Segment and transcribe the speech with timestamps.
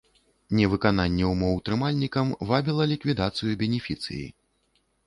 [0.59, 4.27] Невыкананне ўмоў трымальнікам вабіла ліквідацыю бенефіцыі.